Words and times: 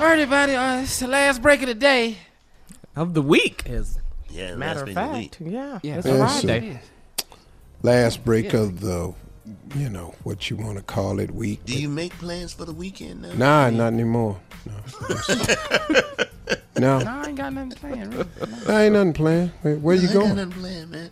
All 0.00 0.06
right, 0.06 0.18
everybody. 0.18 0.54
Uh, 0.54 0.80
it's 0.80 0.98
the 0.98 1.08
last 1.08 1.42
break 1.42 1.60
of 1.60 1.68
the 1.68 1.74
day. 1.74 2.16
Of 2.96 3.12
the 3.12 3.20
week, 3.20 3.68
as 3.68 3.98
Yeah, 4.30 4.54
matter 4.54 4.80
of 4.84 4.94
break 4.94 5.12
week. 5.12 5.34
fact. 5.34 5.40
Yeah, 5.42 5.78
Yeah. 5.82 5.96
it's 5.98 6.06
Yes, 6.06 6.40
Friday. 6.42 6.80
Last 7.82 8.24
break 8.24 8.54
of 8.54 8.80
the, 8.80 9.12
you 9.76 9.90
know, 9.90 10.14
what 10.22 10.48
you 10.48 10.56
want 10.56 10.78
to 10.78 10.82
call 10.82 11.20
it, 11.20 11.30
week. 11.32 11.66
Do 11.66 11.78
you 11.78 11.90
make 11.90 12.12
plans 12.14 12.54
for 12.54 12.64
the 12.64 12.72
weekend 12.72 13.20
now? 13.20 13.34
Nah, 13.34 13.68
not 13.70 13.92
anymore. 13.92 14.40
No. 14.64 14.72
no, 16.78 16.98
No, 17.00 17.10
I 17.10 17.26
ain't 17.28 17.36
got 17.36 17.52
nothing 17.52 17.70
planned. 17.72 18.14
Really. 18.14 18.28
I 18.68 18.84
ain't 18.84 18.94
nothing 18.94 19.12
planned. 19.12 19.50
Where, 19.60 19.76
where 19.76 19.96
you 19.96 20.02
I 20.02 20.04
ain't 20.04 20.14
got 20.14 20.20
going? 20.20 20.36
nothing 20.36 20.52
planned, 20.52 20.90
man. 20.90 21.10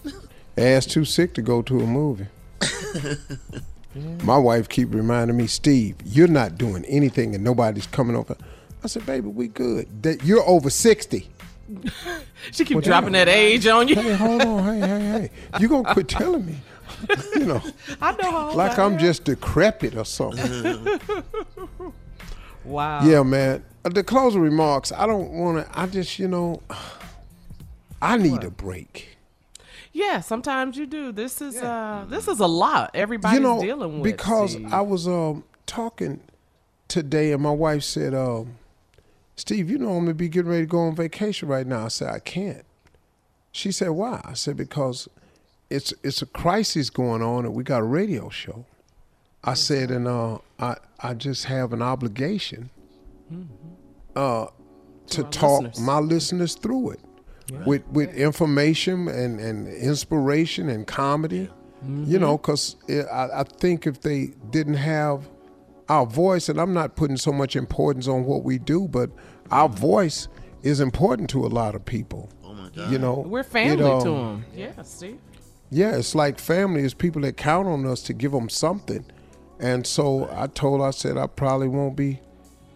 Ass 0.57 0.87
too 0.87 1.05
sick 1.05 1.35
to 1.35 1.43
go 1.43 1.61
to 1.61 1.81
a 1.81 1.87
movie. 1.87 2.27
My 4.23 4.39
wife 4.39 4.67
keep 4.71 4.95
reminding 4.95 5.37
me, 5.37 5.47
Steve, 5.47 5.97
you're 6.07 6.27
not 6.27 6.57
doing 6.57 6.87
anything 6.87 7.35
and 7.35 7.45
nobody's 7.45 7.87
coming 7.87 8.17
over. 8.17 8.35
I 8.83 8.87
said, 8.87 9.05
baby, 9.07 9.29
we 9.29 9.49
good. 9.49 10.03
That 10.03 10.25
you're 10.25 10.47
over 10.49 10.71
sixty. 10.71 11.29
She 12.53 12.65
keep 12.65 12.77
Well, 12.77 12.83
dropping 12.83 13.13
damn. 13.13 13.27
that 13.27 13.29
age 13.29 13.67
on 13.67 13.89
you. 13.89 13.95
Hey, 13.97 14.15
hold 14.15 14.41
on, 14.43 14.65
hey, 14.65 14.81
hey, 14.89 14.99
hey. 15.11 15.31
You 15.61 15.69
gonna 15.69 15.93
quit 15.93 16.09
telling 16.09 16.47
me? 16.47 16.57
you 17.35 17.45
know, 17.45 17.61
I 18.01 18.13
know. 18.13 18.31
How 18.31 18.53
like 18.55 18.79
I 18.79 18.85
I'm 18.85 18.95
am. 18.95 18.99
just 18.99 19.25
decrepit 19.25 19.95
or 19.97 20.05
something. 20.07 20.99
Wow. 22.65 23.05
Yeah, 23.05 23.23
man. 23.23 23.65
Uh, 23.85 23.89
The 23.91 24.03
closing 24.05 24.41
remarks. 24.41 24.93
I 24.93 25.07
don't 25.07 25.31
want 25.33 25.67
to. 25.67 25.79
I 25.79 25.87
just, 25.87 26.19
you 26.19 26.29
know, 26.29 26.63
I 28.01 28.17
need 28.17 28.45
a 28.45 28.51
break. 28.51 29.17
Yeah, 29.93 30.21
sometimes 30.21 30.77
you 30.77 30.87
do. 30.87 31.13
This 31.13 31.41
is 31.43 31.57
uh 31.57 32.07
this 32.09 32.29
is 32.29 32.41
a 32.41 32.47
lot. 32.47 32.91
Everybody's 32.95 33.39
you 33.39 33.43
know, 33.43 33.61
dealing 33.61 34.01
with 34.01 34.05
because 34.05 34.53
Steve. 34.53 34.73
I 34.73 34.81
was 34.81 35.09
um 35.09 35.45
talking 35.67 36.21
today, 36.89 37.33
and 37.33 37.43
my 37.43 37.51
wife 37.51 37.83
said, 37.83 38.15
um, 38.15 38.55
"Steve, 39.39 39.71
you 39.71 39.79
know 39.79 39.93
I'm 39.93 40.05
gonna 40.05 40.15
be 40.15 40.29
getting 40.29 40.51
ready 40.51 40.65
to 40.65 40.67
go 40.67 40.81
on 40.81 40.95
vacation 40.95 41.49
right 41.49 41.67
now." 41.67 41.85
I 41.85 41.89
said, 41.89 42.09
"I 42.09 42.19
can't." 42.19 42.65
She 43.53 43.73
said, 43.73 43.91
"Why?" 43.91 44.21
I 44.25 44.35
said, 44.35 44.57
"Because 44.57 45.09
it's 45.71 45.95
it's 46.03 46.23
a 46.23 46.27
crisis 46.27 46.91
going 46.91 47.23
on, 47.23 47.45
and 47.45 47.55
we 47.55 47.63
got 47.63 47.81
a 47.81 47.85
radio 47.85 48.29
show." 48.29 48.65
I 49.45 49.55
said, 49.55 49.91
and 49.91 50.09
uh, 50.09 50.39
I 50.59 50.77
I 51.01 51.15
just 51.15 51.45
have 51.45 51.73
an 51.73 51.83
obligation 51.83 52.71
uh, 54.17 54.47
to 55.09 55.25
our 55.25 55.31
talk 55.31 55.63
listeners. 55.63 55.81
my 55.87 55.99
listeners 56.01 56.55
through 56.55 56.91
it 56.91 57.01
with 57.65 57.87
with 57.89 58.15
information 58.15 59.09
and, 59.09 59.41
and 59.41 59.69
inspiration 59.69 60.69
and 60.69 60.87
comedy. 60.87 61.49
You 61.87 62.19
know, 62.19 62.37
because 62.37 62.75
I, 62.89 63.29
I 63.33 63.45
think 63.45 63.87
if 63.87 64.01
they 64.01 64.33
didn't 64.51 64.75
have 64.75 65.29
our 65.89 66.07
voice, 66.07 66.49
and 66.49 66.61
I'm 66.61 66.75
not 66.75 66.97
putting 66.97 67.17
so 67.17 67.33
much 67.33 67.57
importance 67.57 68.07
on 68.09 68.25
what 68.25 68.45
we 68.45 68.59
do, 68.59 68.89
but 68.89 69.11
our 69.51 69.69
voice 69.69 70.29
is 70.63 70.81
important 70.81 71.31
to 71.31 71.47
a 71.47 71.49
lot 71.49 71.75
of 71.75 71.85
people. 71.85 72.29
Oh 72.45 72.53
my 72.53 72.69
God. 72.71 72.91
You 72.93 72.99
know, 72.99 73.25
We're 73.27 73.41
It, 73.41 73.47
family 73.47 73.85
um, 73.91 74.03
to 74.03 74.11
them. 74.11 74.45
Yeah, 74.55 74.83
Steve. 74.83 75.19
yeah, 75.71 75.97
it's 75.97 76.15
like 76.15 76.39
family. 76.39 76.83
It's 76.83 76.95
people 76.95 77.23
that 77.23 77.37
count 77.37 77.69
on 77.69 77.87
us 77.87 78.03
to 78.05 78.13
give 78.13 78.33
them 78.33 78.49
something. 78.49 79.05
And 79.61 79.87
so 79.87 80.29
I 80.33 80.47
told, 80.49 80.83
I 80.83 80.91
said, 80.91 81.17
I 81.17 81.27
probably 81.27 81.69
won't 81.69 81.97
be 81.97 82.21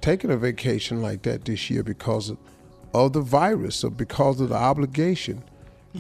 taking 0.01 0.31
a 0.31 0.37
vacation 0.37 1.01
like 1.03 1.23
that 1.23 1.45
this 1.45 1.71
year 1.71 1.83
because 1.85 2.31
of, 2.31 2.39
of 2.95 3.13
the 3.13 3.21
virus 3.21 3.85
or 3.85 3.91
because 3.91 4.41
of 4.41 4.49
the 4.49 4.57
obligation. 4.57 5.45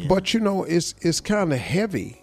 But 0.08 0.32
you 0.32 0.40
know, 0.40 0.64
it's 0.64 0.94
it's 1.02 1.20
kind 1.20 1.52
of 1.52 1.58
heavy 1.58 2.22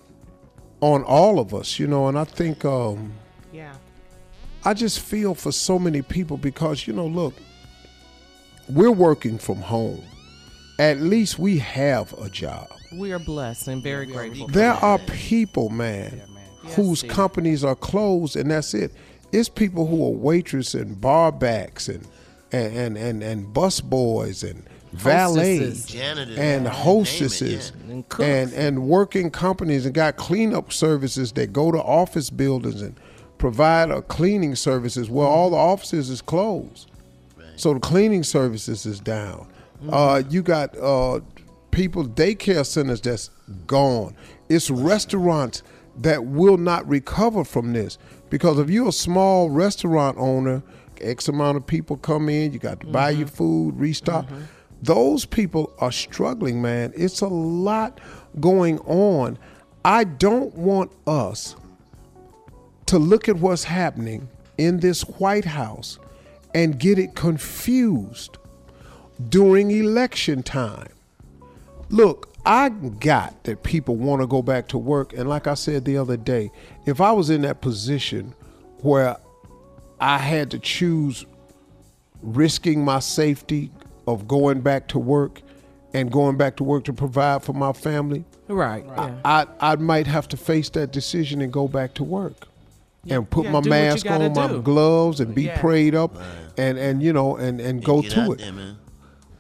on 0.81 1.03
all 1.03 1.39
of 1.39 1.53
us, 1.53 1.77
you 1.77 1.85
know. 1.85 2.07
And 2.07 2.17
I 2.17 2.23
think 2.23 2.65
um, 2.65 3.13
Yeah. 3.53 3.73
I 4.65 4.73
just 4.73 4.99
feel 4.99 5.35
for 5.35 5.51
so 5.51 5.79
many 5.79 6.01
people 6.01 6.37
because 6.37 6.85
you 6.87 6.93
know, 6.93 7.07
look, 7.07 7.33
we're 8.69 8.91
working 8.91 9.37
from 9.37 9.57
home. 9.57 10.03
At 10.77 10.99
least 11.01 11.39
we 11.39 11.57
have 11.59 12.13
a 12.19 12.29
job. 12.29 12.67
We 12.93 13.11
are 13.11 13.19
blessed 13.19 13.67
and 13.67 13.83
very 13.83 14.05
grateful. 14.05 14.47
There 14.47 14.73
that. 14.73 14.83
are 14.83 14.97
people, 14.99 15.69
man, 15.69 16.21
Yes, 16.63 16.75
whose 16.75 16.99
Steve. 16.99 17.11
companies 17.11 17.63
are 17.63 17.75
closed, 17.75 18.35
and 18.35 18.51
that's 18.51 18.73
it. 18.73 18.93
It's 19.31 19.49
people 19.49 19.85
who 19.87 20.03
are 20.05 20.11
waitresses 20.11 20.75
and 20.81 20.99
bar 20.99 21.31
backs 21.31 21.87
and 21.87 22.05
and 22.51 22.75
and 22.75 22.97
and, 22.97 23.23
and 23.23 23.53
bus 23.53 23.79
boys 23.81 24.43
and 24.43 24.63
valets 24.91 25.85
Janitors, 25.85 26.37
and 26.37 26.63
name 26.63 26.71
it, 26.71 26.75
hostesses 26.75 27.71
yeah. 27.85 27.93
And 27.93 28.09
cooks. 28.09 28.25
and 28.25 28.53
and 28.53 28.83
working 28.87 29.29
companies 29.29 29.85
and 29.85 29.93
got 29.93 30.15
cleanup 30.17 30.73
services 30.73 31.31
that 31.33 31.53
go 31.53 31.71
to 31.71 31.77
office 31.77 32.29
buildings 32.29 32.81
and 32.81 32.99
provide 33.39 33.89
a 33.89 34.03
cleaning 34.03 34.53
services 34.53 35.09
where 35.09 35.25
all 35.25 35.49
the 35.49 35.57
offices 35.57 36.11
is 36.11 36.21
closed. 36.21 36.91
So 37.55 37.73
the 37.73 37.79
cleaning 37.79 38.23
services 38.23 38.85
is 38.85 38.99
down. 38.99 39.47
Uh, 39.89 40.21
you 40.29 40.43
got 40.43 40.77
uh, 40.77 41.21
people 41.71 42.05
daycare 42.05 42.65
centers 42.65 43.01
that's 43.01 43.31
gone. 43.65 44.15
It's 44.49 44.69
restaurants 44.69 45.63
that 45.97 46.25
will 46.25 46.57
not 46.57 46.87
recover 46.87 47.43
from 47.43 47.73
this 47.73 47.97
because 48.29 48.59
if 48.59 48.69
you're 48.69 48.89
a 48.89 48.93
small 48.93 49.49
restaurant 49.49 50.17
owner, 50.17 50.61
X 51.01 51.27
amount 51.29 51.57
of 51.57 51.65
people 51.65 51.97
come 51.97 52.29
in, 52.29 52.51
you 52.53 52.59
got 52.59 52.81
to 52.81 52.87
buy 52.87 53.11
your 53.11 53.27
food, 53.27 53.79
restock. 53.79 54.27
Those 54.81 55.25
people 55.25 55.73
are 55.79 55.91
struggling, 55.91 56.61
man. 56.61 56.93
It's 56.95 57.21
a 57.21 57.27
lot 57.27 57.99
going 58.39 58.79
on. 58.79 59.37
I 59.83 60.03
don't 60.03 60.53
want 60.55 60.91
us 61.07 61.55
to 62.89 62.97
look 62.97 63.29
at 63.29 63.35
what's 63.35 63.63
happening 63.63 64.27
in 64.57 64.79
this 64.79 65.01
White 65.03 65.45
House 65.45 65.99
and 66.55 66.79
get 66.79 66.97
it 66.97 67.13
confused 67.13 68.39
during 69.29 69.69
election 69.69 70.41
time. 70.41 70.89
Look, 71.89 72.33
I 72.47 72.69
got 72.69 73.43
that 73.43 73.61
people 73.61 73.95
want 73.95 74.21
to 74.21 74.27
go 74.27 74.41
back 74.41 74.67
to 74.69 74.79
work. 74.79 75.13
And 75.13 75.29
like 75.29 75.45
I 75.45 75.53
said 75.53 75.85
the 75.85 75.97
other 75.97 76.17
day, 76.17 76.51
if 76.87 76.99
I 76.99 77.11
was 77.11 77.29
in 77.29 77.43
that 77.43 77.61
position 77.61 78.33
where 78.79 79.17
I 79.99 80.17
had 80.17 80.49
to 80.51 80.57
choose 80.57 81.25
risking 82.23 82.83
my 82.83 82.99
safety 82.99 83.69
of 84.07 84.27
going 84.27 84.61
back 84.61 84.87
to 84.89 84.99
work 84.99 85.41
and 85.93 86.11
going 86.11 86.37
back 86.37 86.57
to 86.57 86.63
work 86.63 86.85
to 86.85 86.93
provide 86.93 87.43
for 87.43 87.53
my 87.53 87.71
family, 87.71 88.25
Right. 88.47 88.83
Yeah. 88.83 89.15
I, 89.23 89.45
I 89.59 89.75
might 89.75 90.07
have 90.07 90.27
to 90.29 90.37
face 90.37 90.69
that 90.71 90.91
decision 90.91 91.39
and 91.39 91.53
go 91.53 91.67
back 91.67 91.93
to 91.95 92.03
work. 92.03 92.47
And 93.09 93.29
put 93.29 93.45
my 93.45 93.51
do 93.51 93.55
what 93.55 93.63
you 93.65 93.69
mask 93.69 94.05
gotta 94.05 94.25
on, 94.25 94.33
my 94.55 94.59
gloves, 94.61 95.19
and 95.19 95.33
be 95.33 95.43
Yeah. 95.43 95.59
prayed 95.59 95.95
up, 95.95 96.17
and 96.57 96.77
and 96.77 97.01
you 97.01 97.13
know, 97.13 97.37
and 97.37 97.59
and 97.61 97.83
go 97.83 98.01
Get 98.01 98.11
to 98.11 98.31
it. 98.33 98.39
there. 98.39 98.75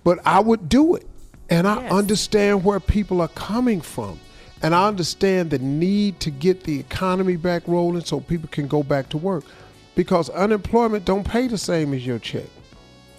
But 0.03 0.19
I 0.25 0.39
would 0.39 0.69
do 0.69 0.95
it, 0.95 1.05
and 1.49 1.67
I 1.67 1.81
Yes. 1.83 1.91
understand 1.91 2.63
where 2.63 2.79
people 2.79 3.21
are 3.21 3.27
coming 3.29 3.81
from, 3.81 4.19
and 4.61 4.73
I 4.73 4.87
understand 4.87 5.49
the 5.51 5.59
need 5.59 6.19
to 6.21 6.31
get 6.31 6.63
the 6.63 6.79
economy 6.79 7.35
back 7.35 7.63
rolling 7.67 8.03
so 8.05 8.19
people 8.21 8.49
can 8.51 8.67
go 8.67 8.81
back 8.81 9.09
to 9.09 9.17
work, 9.17 9.43
because 9.95 10.29
unemployment 10.29 11.05
don't 11.05 11.25
pay 11.25 11.47
the 11.47 11.57
same 11.57 11.93
as 11.93 12.05
your 12.05 12.19
check 12.19 12.45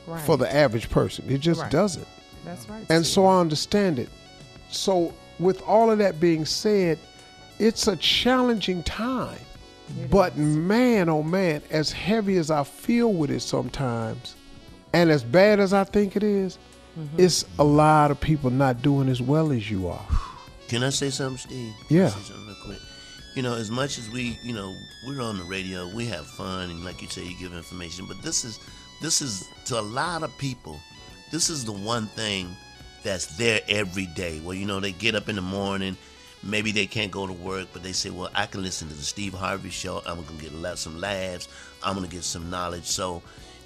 right. 0.06 0.20
for 0.22 0.36
the 0.38 0.52
average 0.52 0.88
person. 0.90 1.24
It 1.28 1.38
just 1.38 1.60
Right. 1.60 1.70
doesn't. 1.70 2.06
That's 2.44 2.68
right. 2.68 2.86
And 2.88 3.04
so 3.04 3.26
I 3.26 3.38
understand 3.40 3.98
it. 3.98 4.08
So, 4.70 5.12
with 5.38 5.60
all 5.62 5.90
of 5.90 5.98
that 5.98 6.18
being 6.20 6.44
said, 6.46 6.98
it's 7.58 7.86
a 7.88 7.96
challenging 7.96 8.82
time. 8.82 9.38
But 10.10 10.36
man, 10.36 11.08
oh 11.08 11.22
man, 11.22 11.62
as 11.70 11.90
heavy 11.92 12.36
as 12.36 12.50
I 12.50 12.64
feel 12.64 13.12
with 13.12 13.30
it 13.30 13.40
sometimes, 13.40 14.34
and 14.92 15.10
as 15.10 15.22
bad 15.24 15.60
as 15.60 15.72
I 15.72 15.84
think 15.84 16.16
it 16.16 16.22
is, 16.22 16.58
Mm-hmm. 16.98 17.20
it's 17.20 17.44
a 17.60 17.64
lot 17.64 18.10
of 18.10 18.20
people 18.20 18.50
not 18.50 18.82
doing 18.82 19.08
as 19.08 19.22
well 19.22 19.52
as 19.52 19.70
you 19.70 19.86
are. 19.86 20.04
Can 20.66 20.82
I 20.82 20.90
say 20.90 21.08
something, 21.10 21.38
Steve? 21.38 21.72
Can 21.86 21.96
I 21.96 22.00
Yeah. 22.00 22.08
say 22.08 22.20
something 22.20 22.46
real 22.48 22.56
quick. 22.64 22.78
You 23.36 23.42
know, 23.42 23.54
as 23.54 23.70
much 23.70 23.96
as 23.96 24.10
we, 24.10 24.36
you 24.42 24.52
know, 24.52 24.74
we're 25.06 25.22
on 25.22 25.38
the 25.38 25.44
radio, 25.44 25.88
we 25.94 26.06
have 26.06 26.26
fun, 26.26 26.68
and 26.68 26.84
like 26.84 27.00
you 27.00 27.06
say, 27.08 27.22
you 27.24 27.38
give 27.38 27.54
information. 27.54 28.06
But 28.08 28.20
this 28.22 28.44
is, 28.44 28.58
this 29.00 29.22
is 29.22 29.48
to 29.66 29.78
a 29.78 29.80
lot 29.80 30.24
of 30.24 30.36
people, 30.36 30.80
this 31.30 31.48
is 31.48 31.64
the 31.64 31.70
one 31.72 32.06
thing 32.08 32.56
that's 33.04 33.26
there 33.38 33.60
every 33.68 34.06
day. 34.16 34.40
Well, 34.40 34.54
you 34.54 34.66
know, 34.66 34.80
they 34.80 34.90
get 34.92 35.14
up 35.14 35.28
in 35.28 35.36
the 35.36 35.42
morning, 35.42 35.96
maybe 36.42 36.72
they 36.72 36.86
can't 36.86 37.10
go 37.10 37.26
to 37.26 37.32
work, 37.32 37.68
but 37.72 37.82
they 37.82 37.92
say, 37.92 38.10
well, 38.10 38.30
I 38.34 38.46
can 38.46 38.62
listen 38.62 38.88
to 38.88 38.94
the 38.94 39.02
Steve 39.02 39.34
Harvey 39.34 39.70
show. 39.70 40.02
I'm 40.06 40.22
gonna 40.24 40.38
get 40.40 40.78
some 40.78 41.00
laughs. 41.00 41.48
I'm 41.82 41.94
gonna 41.94 42.08
get 42.08 42.24
some 42.24 42.50
knowledge. 42.50 42.84
So, 42.86 43.22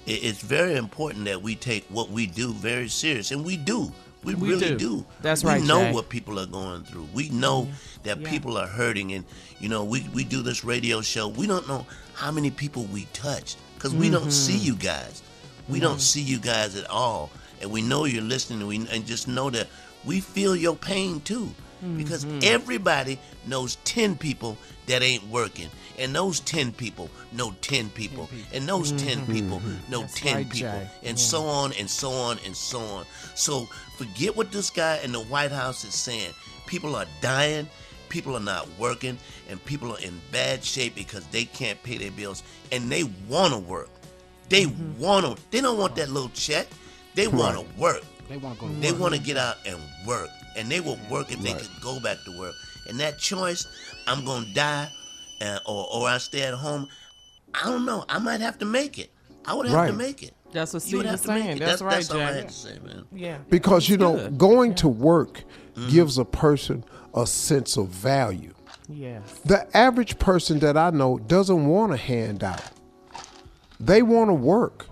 it's 0.07 0.41
very 0.41 0.75
important 0.75 1.25
that 1.25 1.41
we 1.41 1.55
take 1.55 1.85
what 1.89 2.09
we 2.11 2.27
do 2.27 2.53
very 2.53 2.87
serious, 2.89 3.31
and 3.31 3.43
we 3.43 3.57
do. 3.57 3.91
We, 4.23 4.33
We 4.35 4.49
really 4.49 4.69
do. 4.69 4.77
do. 4.77 5.05
That's 5.21 5.43
we 5.43 5.49
right, 5.51 5.63
know 5.63 5.81
Jay. 5.85 5.91
what 5.93 6.09
people 6.09 6.39
are 6.39 6.45
going 6.47 6.83
through. 6.83 7.07
We 7.13 7.29
know 7.29 7.67
that 8.03 8.19
Yeah. 8.19 8.29
people 8.29 8.57
are 8.57 8.67
hurting, 8.67 9.13
and 9.13 9.23
you 9.59 9.69
know, 9.69 9.83
we 9.83 10.01
we 10.13 10.23
do 10.23 10.41
this 10.41 10.63
radio 10.63 11.01
show. 11.01 11.27
We 11.27 11.45
don't 11.47 11.67
know 11.67 11.85
how 12.13 12.31
many 12.31 12.49
people 12.51 12.83
we 12.85 13.05
touch 13.13 13.55
because 13.75 13.93
we 13.93 14.09
don't 14.09 14.31
see 14.31 14.53
Mm-hmm. 14.53 14.65
you 14.65 14.75
guys. 14.75 15.21
We 15.69 15.79
don't 15.79 16.01
see 16.01 16.21
you 16.21 16.37
guys 16.39 16.75
at 16.75 16.87
all, 16.89 17.29
and 17.61 17.71
we 17.71 17.81
know 17.81 18.05
you're 18.05 18.21
listening. 18.23 18.59
And 18.61 18.67
we 18.67 18.77
and 18.91 19.05
just 19.05 19.27
know 19.27 19.49
that 19.51 19.67
we 20.05 20.19
feel 20.21 20.55
your 20.55 20.75
pain 20.75 21.21
too. 21.21 21.49
Because 21.97 22.25
everybody 22.43 23.19
knows 23.45 23.77
10 23.85 24.17
people 24.17 24.57
that 24.87 25.01
ain't 25.01 25.27
working. 25.29 25.69
And 25.97 26.13
those 26.13 26.39
10 26.41 26.73
people 26.73 27.09
know 27.31 27.55
10 27.61 27.89
people. 27.89 28.29
And 28.53 28.67
those 28.67 28.91
10 28.91 29.25
people 29.27 29.61
know 29.89 30.05
10 30.13 30.35
right, 30.35 30.49
people. 30.49 30.69
Jay. 30.69 30.87
And 31.03 31.19
so 31.19 31.43
on 31.43 31.73
and 31.73 31.89
so 31.89 32.11
on 32.11 32.37
and 32.45 32.55
so 32.55 32.79
on. 32.79 33.05
So 33.33 33.65
forget 33.97 34.35
what 34.35 34.51
this 34.51 34.69
guy 34.69 34.99
in 35.03 35.11
the 35.11 35.23
White 35.23 35.51
House 35.51 35.83
is 35.83 35.93
saying. 35.93 36.33
People 36.67 36.95
are 36.95 37.05
dying, 37.21 37.67
people 38.09 38.35
are 38.35 38.41
not 38.41 38.67
working, 38.77 39.17
and 39.49 39.63
people 39.65 39.93
are 39.93 39.99
in 39.99 40.19
bad 40.31 40.63
shape 40.63 40.95
because 40.95 41.25
they 41.27 41.45
can't 41.45 41.81
pay 41.83 41.97
their 41.97 42.11
bills 42.11 42.43
and 42.71 42.91
they 42.91 43.03
want 43.29 43.53
to 43.53 43.59
work. 43.59 43.89
They 44.49 44.67
want 44.99 45.25
to. 45.25 45.43
They 45.51 45.61
don't 45.61 45.77
want 45.77 45.95
that 45.95 46.09
little 46.09 46.29
check. 46.29 46.67
They 47.15 47.27
want 47.27 47.57
to 47.57 47.65
work. 47.79 48.03
They 48.29 48.37
want 48.37 48.55
to 48.59 48.61
go 48.61 48.67
to 48.67 48.79
They 48.79 48.91
want 48.91 49.13
to 49.13 49.19
get 49.19 49.37
out 49.37 49.57
and 49.65 49.77
work, 50.05 50.29
and 50.57 50.69
they 50.69 50.79
will 50.79 50.97
work 51.09 51.31
if 51.31 51.39
they 51.41 51.53
could 51.53 51.69
go 51.81 51.99
back 51.99 52.17
to 52.25 52.37
work. 52.39 52.55
And 52.89 52.99
that 52.99 53.17
choice, 53.19 53.65
I'm 54.07 54.25
gonna 54.25 54.45
die, 54.53 54.89
uh, 55.41 55.59
or 55.65 55.87
or 55.93 56.07
I 56.09 56.17
stay 56.17 56.41
at 56.43 56.53
home. 56.53 56.87
I 57.53 57.65
don't 57.65 57.85
know. 57.85 58.03
I 58.09 58.19
might 58.19 58.41
have 58.41 58.57
to 58.59 58.65
make 58.65 58.97
it. 58.99 59.11
I 59.45 59.53
would 59.53 59.67
have 59.67 59.75
Right. 59.75 59.87
to 59.87 59.93
make 59.93 60.23
it. 60.23 60.33
That's 60.51 60.73
what 60.73 60.83
You 60.83 60.87
Steve 60.87 60.97
would 60.99 61.05
was 61.11 61.21
to 61.21 61.27
make 61.33 61.43
saying. 61.43 61.57
it. 61.57 61.59
That's, 61.59 61.81
right, 61.81 61.95
That's 61.95 62.11
all 62.11 62.19
I 62.21 62.31
Jay. 62.31 62.37
had 62.37 62.47
to 62.49 62.53
say, 62.53 62.79
man. 62.83 63.05
Yeah. 63.13 63.37
because 63.49 63.87
you 63.89 63.97
know 63.97 64.15
good. 64.15 64.37
going 64.37 64.75
to 64.75 64.87
work 64.87 65.43
gives 65.89 66.17
a 66.17 66.25
person 66.25 66.83
a 67.13 67.27
sense 67.27 67.77
of 67.77 67.89
value. 67.89 68.53
Yes. 68.87 69.21
The 69.45 69.67
average 69.75 70.17
person 70.19 70.59
that 70.59 70.77
I 70.77 70.89
know 70.91 71.17
doesn't 71.17 71.65
want 71.67 71.93
a 71.93 71.97
handout. 71.97 72.61
They 73.79 74.01
want 74.01 74.29
to 74.29 74.33
work. 74.33 74.87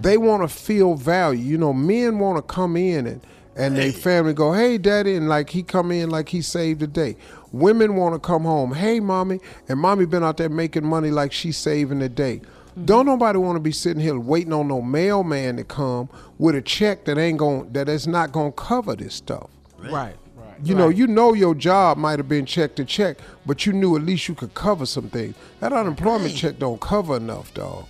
They 0.00 0.16
want 0.16 0.42
to 0.42 0.48
feel 0.48 0.94
value. 0.94 1.44
You 1.44 1.58
know, 1.58 1.72
men 1.72 2.18
want 2.18 2.36
to 2.38 2.42
come 2.42 2.76
in 2.76 3.06
and 3.06 3.20
and 3.54 3.76
their 3.76 3.92
family 3.92 4.32
go, 4.32 4.52
"Hey, 4.54 4.78
daddy," 4.78 5.14
and 5.14 5.28
like 5.28 5.50
he 5.50 5.62
come 5.62 5.92
in 5.92 6.08
like 6.10 6.30
he 6.30 6.40
saved 6.40 6.80
the 6.80 6.86
day. 6.86 7.16
Women 7.52 7.96
want 7.96 8.14
to 8.14 8.18
come 8.18 8.44
home, 8.44 8.72
"Hey, 8.72 8.98
mommy," 8.98 9.40
and 9.68 9.78
mommy 9.78 10.06
been 10.06 10.24
out 10.24 10.38
there 10.38 10.48
making 10.48 10.84
money 10.86 11.10
like 11.10 11.32
she's 11.32 11.58
saving 11.58 11.98
the 11.98 12.08
day. 12.08 12.40
Mm-hmm. 12.40 12.86
Don't 12.86 13.04
nobody 13.04 13.38
want 13.38 13.56
to 13.56 13.60
be 13.60 13.72
sitting 13.72 14.02
here 14.02 14.18
waiting 14.18 14.54
on 14.54 14.68
no 14.68 14.80
mailman 14.80 15.58
to 15.58 15.64
come 15.64 16.08
with 16.38 16.54
a 16.54 16.62
check 16.62 17.04
that 17.04 17.18
ain't 17.18 17.38
going 17.38 17.70
that 17.74 17.88
is 17.90 18.06
not 18.06 18.32
going 18.32 18.52
to 18.52 18.56
cover 18.56 18.96
this 18.96 19.14
stuff. 19.14 19.50
Right. 19.78 19.92
Right. 19.92 20.16
You 20.64 20.74
know, 20.74 20.88
you 20.88 21.06
know 21.06 21.34
your 21.34 21.54
job 21.54 21.98
might 21.98 22.18
have 22.18 22.28
been 22.28 22.46
check 22.46 22.74
to 22.76 22.84
check, 22.86 23.18
but 23.44 23.66
you 23.66 23.74
knew 23.74 23.96
at 23.96 24.02
least 24.02 24.28
you 24.28 24.34
could 24.34 24.54
cover 24.54 24.86
some 24.86 25.10
things. 25.10 25.34
That 25.60 25.74
unemployment 25.74 26.30
Right. 26.32 26.34
check 26.36 26.58
don't 26.58 26.80
cover 26.80 27.16
enough, 27.18 27.52
dog. 27.52 27.84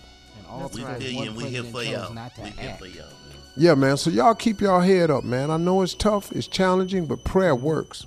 And 0.52 0.62
all 0.62 0.68
We 0.68 0.80
because 0.80 1.02
feel 1.02 1.12
you, 1.12 1.22
and 1.22 1.36
we 1.36 1.44
here 1.44 1.64
for 1.64 1.82
y'all. 1.82 2.12
not 2.12 2.34
to 2.36 2.42
We 2.42 2.50
here 2.50 2.76
for 2.78 2.86
y'all. 2.86 3.06
Man. 3.06 3.36
Yeah, 3.56 3.74
man. 3.74 3.96
So 3.96 4.10
y'all 4.10 4.34
keep 4.34 4.60
y'all 4.60 4.80
head 4.80 5.10
up, 5.10 5.24
man. 5.24 5.50
I 5.50 5.56
know 5.56 5.82
it's 5.82 5.94
tough, 5.94 6.32
it's 6.32 6.46
challenging, 6.46 7.06
but 7.06 7.24
prayer 7.24 7.54
works. 7.54 8.06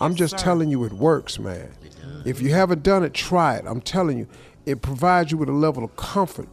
I'm 0.00 0.14
just 0.14 0.36
telling 0.36 0.70
you 0.70 0.84
it 0.84 0.92
works, 0.92 1.38
man. 1.38 1.72
If 2.24 2.42
you 2.42 2.52
haven't 2.52 2.82
done 2.82 3.02
it, 3.02 3.14
try 3.14 3.56
it. 3.56 3.64
I'm 3.66 3.80
telling 3.80 4.18
you, 4.18 4.28
it 4.66 4.82
provides 4.82 5.32
you 5.32 5.38
with 5.38 5.48
a 5.48 5.52
level 5.52 5.84
of 5.84 5.96
comfort 5.96 6.48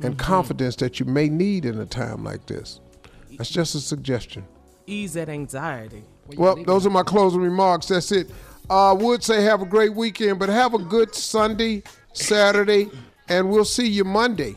and 0.00 0.16
mm-hmm. 0.16 0.20
confidence 0.20 0.76
that 0.76 0.98
you 0.98 1.06
may 1.06 1.28
need 1.28 1.64
in 1.64 1.78
a 1.78 1.86
time 1.86 2.24
like 2.24 2.46
this. 2.46 2.80
That's 3.36 3.50
just 3.50 3.74
a 3.74 3.80
suggestion. 3.80 4.46
Ease 4.86 5.12
that 5.12 5.28
anxiety. 5.28 6.02
Well, 6.36 6.62
those 6.64 6.86
are 6.86 6.90
my 6.90 7.02
closing 7.02 7.40
remarks. 7.40 7.88
That's 7.88 8.10
it. 8.10 8.30
Uh, 8.70 8.90
I 8.90 8.92
would 8.92 9.22
say 9.22 9.42
have 9.42 9.62
a 9.62 9.66
great 9.66 9.94
weekend, 9.94 10.38
but 10.38 10.48
have 10.48 10.74
a 10.74 10.78
good 10.78 11.14
Sunday, 11.14 11.82
Saturday, 12.12 12.90
and 13.28 13.50
we'll 13.50 13.64
see 13.64 13.86
you 13.86 14.04
Monday, 14.04 14.56